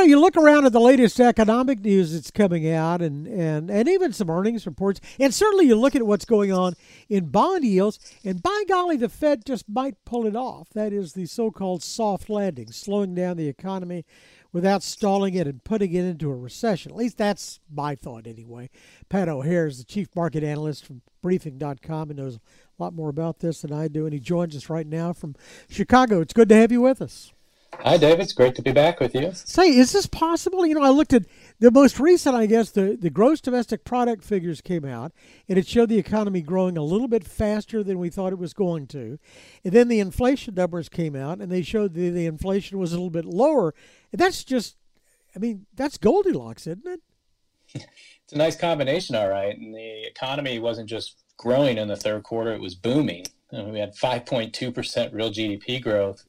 [0.00, 3.88] know, you look around at the latest economic news that's coming out and, and, and
[3.88, 6.74] even some earnings reports, and certainly you look at what's going on
[7.08, 10.68] in bond yields, and by golly, the Fed just might pull it off.
[10.70, 14.04] That is the so called soft landing, slowing down the economy
[14.52, 16.92] without stalling it and putting it into a recession.
[16.92, 18.70] At least that's my thought anyway.
[19.08, 23.40] Pat O'Hare is the chief market analyst from briefing.com and knows a lot more about
[23.40, 25.36] this than I do, and he joins us right now from
[25.68, 26.20] Chicago.
[26.20, 27.32] It's good to have you with us.
[27.78, 28.20] Hi, David.
[28.20, 29.30] It's great to be back with you.
[29.32, 30.66] Say, is this possible?
[30.66, 31.24] You know, I looked at
[31.60, 35.12] the most recent, I guess, the, the gross domestic product figures came out,
[35.48, 38.52] and it showed the economy growing a little bit faster than we thought it was
[38.52, 39.18] going to.
[39.64, 42.96] And then the inflation numbers came out, and they showed the, the inflation was a
[42.96, 43.74] little bit lower.
[44.12, 44.76] And that's just,
[45.34, 47.00] I mean, that's Goldilocks, isn't it?
[47.74, 49.56] it's a nice combination, all right.
[49.56, 53.24] And the economy wasn't just growing in the third quarter, it was booming.
[53.52, 56.24] We had 5.2% real GDP growth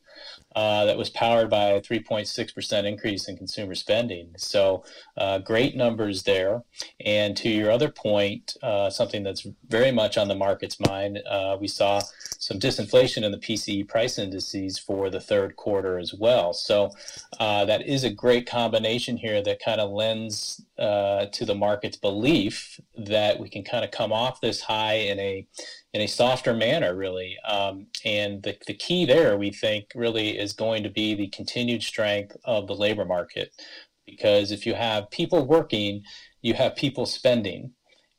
[0.56, 4.30] uh, that was powered by a 3.6% increase in consumer spending.
[4.38, 4.84] So,
[5.18, 6.64] uh, great numbers there.
[7.06, 11.58] And to your other point, uh, something that's very much on the market's mind, uh,
[11.60, 12.02] we saw
[12.52, 16.54] some disinflation in the PCE price indices for the third quarter as well.
[16.54, 16.92] So,
[17.40, 21.98] uh, that is a great combination here that kind of lends uh, to the market's
[21.98, 25.48] belief that we can kind of come off this high in a
[25.94, 27.38] in a softer manner, really.
[27.48, 31.84] Um, and the, the key there, we think, really is going to be the continued
[31.84, 33.52] strength of the labor market.
[34.06, 36.04] Because if you have people working,
[36.42, 37.74] you have people spending.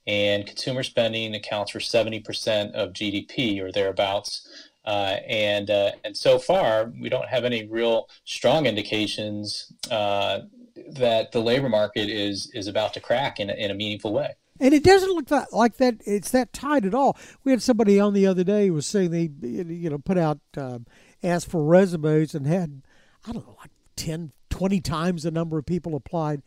[0.06, 4.48] And consumer spending accounts for 70% of GDP or thereabouts.
[4.84, 10.40] Uh, and uh, and so far, we don't have any real strong indications uh,
[10.88, 14.34] that the labor market is is about to crack in a, in a meaningful way.
[14.60, 15.96] And it doesn't look that, like that.
[16.06, 17.16] It's that tight at all.
[17.42, 20.38] We had somebody on the other day who was saying they, you know, put out,
[20.56, 20.86] um,
[21.22, 22.82] asked for resumes and had,
[23.26, 26.42] I don't know, like 10, 20 times the number of people applied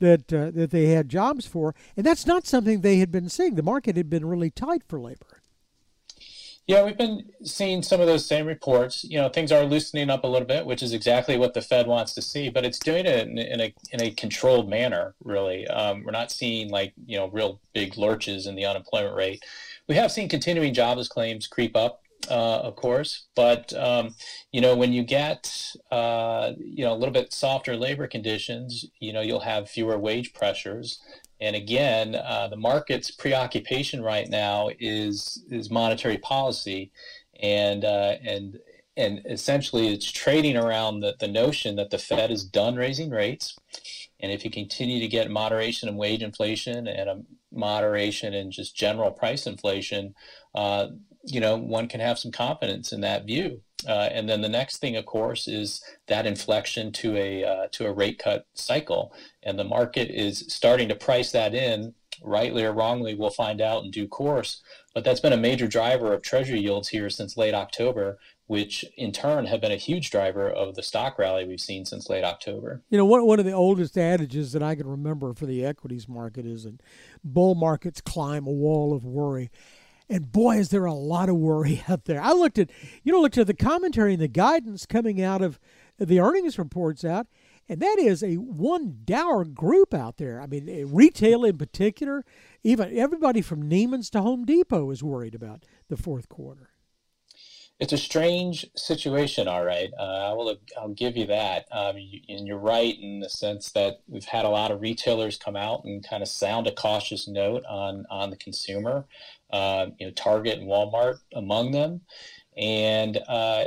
[0.00, 3.54] that uh, that they had jobs for, and that's not something they had been seeing.
[3.54, 5.42] The market had been really tight for labor.
[6.66, 9.04] Yeah, we've been seeing some of those same reports.
[9.04, 11.86] You know, things are loosening up a little bit, which is exactly what the Fed
[11.86, 15.14] wants to see, but it's doing it in, in a in a controlled manner.
[15.22, 19.44] Really, um, we're not seeing like you know real big lurches in the unemployment rate.
[19.88, 24.14] We have seen continuing jobless claims creep up, uh, of course, but um,
[24.52, 29.12] you know when you get uh, you know a little bit softer labor conditions, you
[29.12, 31.00] know you'll have fewer wage pressures.
[31.40, 36.92] And again, uh, the market's preoccupation right now is is monetary policy,
[37.40, 38.58] and uh, and
[38.96, 43.56] and essentially it's trading around the, the notion that the Fed is done raising rates,
[44.20, 47.22] and if you continue to get moderation in wage inflation and a
[47.52, 50.14] moderation in just general price inflation,
[50.54, 50.88] uh,
[51.26, 53.60] you know one can have some confidence in that view.
[53.86, 57.86] Uh, and then the next thing, of course, is that inflection to a uh, to
[57.86, 62.72] a rate cut cycle, and the market is starting to price that in, rightly or
[62.72, 63.14] wrongly.
[63.14, 64.62] We'll find out in due course.
[64.94, 69.12] But that's been a major driver of Treasury yields here since late October, which in
[69.12, 72.82] turn have been a huge driver of the stock rally we've seen since late October.
[72.88, 76.08] You know, one one of the oldest adages that I can remember for the equities
[76.08, 76.80] market is that
[77.22, 79.50] bull markets climb a wall of worry.
[80.08, 82.20] And boy, is there a lot of worry out there.
[82.20, 82.70] I looked at,
[83.02, 85.58] you know, looked at the commentary and the guidance coming out of
[85.98, 87.26] the earnings reports out,
[87.68, 90.40] and that is a one dour group out there.
[90.40, 92.24] I mean, eh, retail in particular,
[92.62, 96.70] even everybody from Neiman's to Home Depot is worried about the fourth quarter.
[97.78, 99.90] It's a strange situation, all right.
[99.98, 100.56] Uh, I will.
[100.80, 101.66] I'll give you that.
[101.70, 105.36] Um, you, and you're right in the sense that we've had a lot of retailers
[105.36, 109.04] come out and kind of sound a cautious note on on the consumer
[109.52, 112.00] uh, you know, Target and Walmart among them.
[112.56, 113.64] And uh,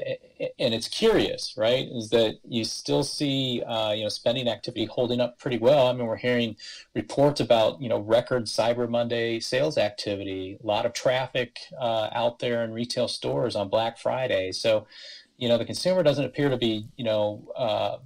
[0.58, 1.88] and it's curious, right?
[1.92, 5.88] Is that you still see uh, you know spending activity holding up pretty well.
[5.88, 6.56] I mean, we're hearing
[6.96, 12.40] reports about you know record Cyber Monday sales activity, a lot of traffic uh, out
[12.40, 14.52] there in retail stores on Black Friday.
[14.52, 14.88] So,
[15.38, 17.98] you know, the consumer doesn't appear to be you know uh,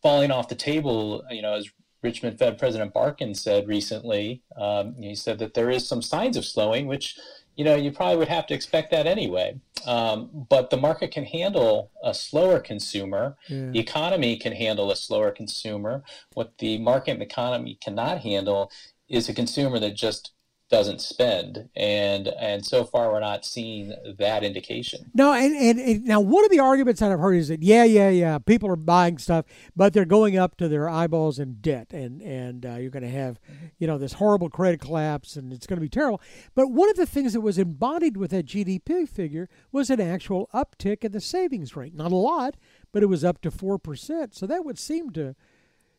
[0.00, 1.24] falling off the table.
[1.30, 1.70] You know, as
[2.02, 4.42] Richmond Fed President Barkin said recently.
[4.56, 7.16] Um, he said that there is some signs of slowing, which
[7.56, 9.58] you know you probably would have to expect that anyway.
[9.86, 13.36] Um, but the market can handle a slower consumer.
[13.48, 13.70] Yeah.
[13.70, 16.04] The economy can handle a slower consumer.
[16.34, 18.70] What the market and economy cannot handle
[19.08, 20.32] is a consumer that just
[20.72, 25.10] doesn't spend and and so far we're not seeing that indication.
[25.12, 27.84] No and, and, and, now one of the arguments that i've heard is that yeah
[27.84, 29.44] yeah yeah people are buying stuff
[29.76, 33.10] but they're going up to their eyeballs in debt and and uh, you're going to
[33.10, 33.38] have
[33.78, 36.22] you know this horrible credit collapse and it's going to be terrible.
[36.54, 40.48] But one of the things that was embodied with that gdp figure was an actual
[40.54, 41.94] uptick in the savings rate.
[41.94, 42.56] Not a lot
[42.92, 45.36] but it was up to 4% so that would seem to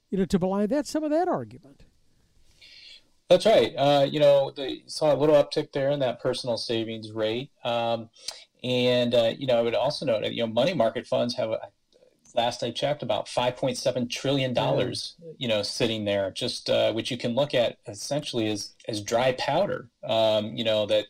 [0.10, 1.86] you know, to belie that some of that argument.
[3.30, 3.74] That's right.
[3.76, 7.50] Uh, you know, they saw a little uptick there in that personal savings rate.
[7.64, 8.10] Um,
[8.64, 11.52] and, uh, you know, I would also note that, you know, money market funds have,
[12.36, 14.56] last I checked, about $5.7 trillion,
[15.38, 19.34] you know, sitting there, just uh, which you can look at essentially as, as dry
[19.34, 21.06] powder, um, you know, that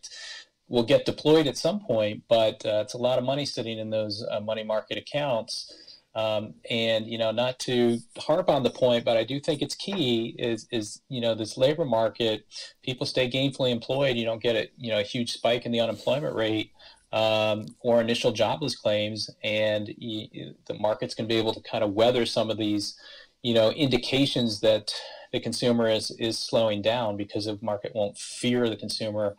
[0.67, 3.89] will get deployed at some point, but uh, it's a lot of money sitting in
[3.89, 5.71] those uh, money market accounts.
[6.15, 9.75] Um, and you know, not to harp on the point, but I do think it's
[9.75, 12.45] key is is you know this labor market.
[12.83, 14.15] People stay gainfully employed.
[14.15, 16.71] You don't get a you know a huge spike in the unemployment rate
[17.11, 21.83] um, or initial jobless claims, and you, the market's going to be able to kind
[21.83, 22.95] of weather some of these
[23.41, 24.93] you know indications that
[25.31, 29.35] the consumer is is slowing down because the market won't fear the consumer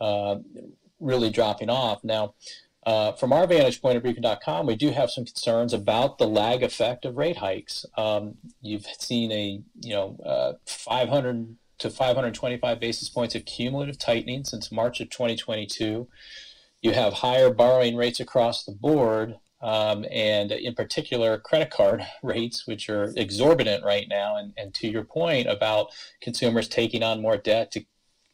[0.00, 0.36] uh,
[1.00, 2.34] really dropping off now.
[2.84, 6.62] Uh, from our vantage point at briefing.com, we do have some concerns about the lag
[6.62, 7.86] effect of rate hikes.
[7.96, 14.44] Um, you've seen a you know uh, 500 to 525 basis points of cumulative tightening
[14.44, 16.08] since March of 2022.
[16.80, 22.66] You have higher borrowing rates across the board, um, and in particular credit card rates,
[22.66, 24.36] which are exorbitant right now.
[24.36, 25.88] And, and to your point about
[26.20, 27.84] consumers taking on more debt to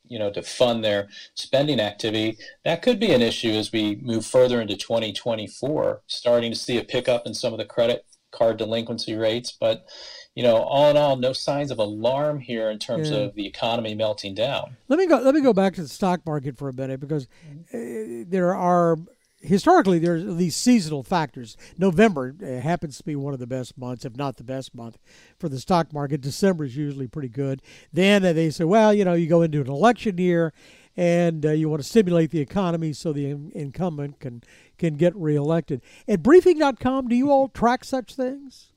[0.08, 2.38] you know to fund their spending activity.
[2.64, 6.84] That could be an issue as we move further into 2024 starting to see a
[6.84, 9.56] pickup in some of the credit card delinquency rates.
[9.58, 9.86] But
[10.34, 13.18] you know all in all no signs of alarm here in terms yeah.
[13.18, 14.76] of the economy melting down.
[14.88, 17.26] Let me go let me go back to the stock market for a minute because
[17.74, 18.98] uh, there are
[19.40, 21.56] historically there's these seasonal factors.
[21.76, 24.98] November uh, happens to be one of the best months, if not the best month,
[25.38, 26.20] for the stock market.
[26.20, 27.62] December is usually pretty good.
[27.92, 30.52] Then uh, they say, well, you know, you go into an election year,
[30.96, 34.42] and uh, you want to stimulate the economy so the in- incumbent can
[34.78, 35.82] can get reelected.
[36.06, 38.72] At briefing.com, do you all track such things?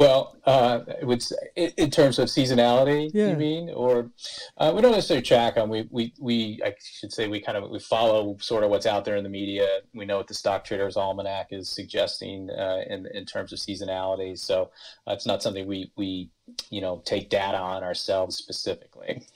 [0.00, 1.22] Well, uh, would
[1.56, 3.28] in, in terms of seasonality, yeah.
[3.28, 4.10] you mean, or
[4.56, 5.68] uh, we don't necessarily track them.
[5.68, 9.04] We, we, we, I should say, we kind of we follow sort of what's out
[9.04, 9.68] there in the media.
[9.92, 14.38] We know what the Stock Traders Almanac is suggesting uh, in in terms of seasonality.
[14.38, 14.70] So
[15.06, 16.30] uh, it's not something we we
[16.70, 19.26] you know take data on ourselves specifically.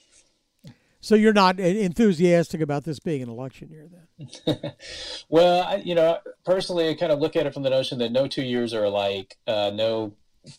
[1.02, 4.72] So you're not enthusiastic about this being an election year, then?
[5.28, 8.10] well, I, you know, personally, I kind of look at it from the notion that
[8.10, 9.36] no two years are alike.
[9.46, 10.14] Uh, no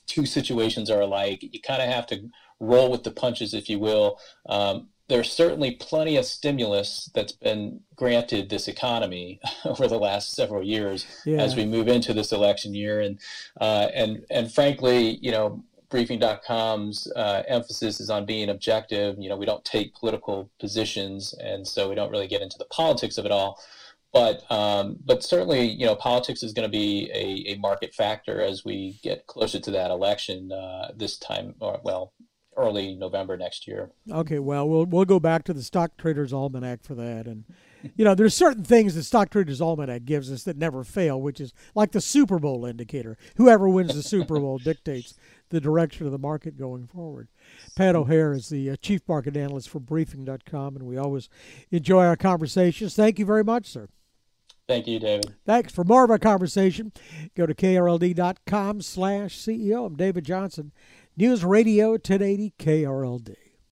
[0.08, 1.40] two situations are alike.
[1.42, 2.30] You kind of have to
[2.60, 4.20] roll with the punches, if you will.
[4.48, 10.64] Um, there's certainly plenty of stimulus that's been granted this economy over the last several
[10.64, 11.38] years yeah.
[11.38, 13.20] as we move into this election year, and
[13.62, 19.16] uh, and and frankly, you know, briefing.com's uh, emphasis is on being objective.
[19.20, 22.66] You know, we don't take political positions, and so we don't really get into the
[22.66, 23.60] politics of it all
[24.16, 28.42] but um, but certainly you know politics is going to be a, a market factor
[28.42, 32.14] as we get closer to that election uh, this time or well
[32.56, 33.92] early November next year.
[34.10, 37.44] Okay, well we'll we'll go back to the stock traders almanac for that and
[37.98, 41.42] you know there's certain things the stock traders almanac gives us that never fail which
[41.42, 43.18] is like the Super Bowl indicator.
[43.36, 45.16] Whoever wins the Super Bowl dictates
[45.50, 47.28] the direction of the market going forward.
[47.76, 51.28] Pat O'Hare is the uh, chief market analyst for briefing.com and we always
[51.70, 52.96] enjoy our conversations.
[52.96, 53.90] Thank you very much, sir.
[54.68, 55.36] Thank you, David.
[55.46, 55.72] Thanks.
[55.74, 56.92] For more of our conversation,
[57.36, 59.86] go to krld.com slash CEO.
[59.86, 60.72] I'm David Johnson,
[61.16, 63.36] News Radio 1080 KRLD.